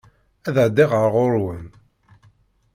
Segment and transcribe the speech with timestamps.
[0.47, 1.65] Ad d-ɛeddiɣ ar ɣuṛ-wen.